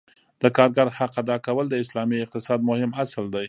[0.41, 3.39] د کارګر حق ادا کول د اسلامي اقتصاد مهم اصل دی.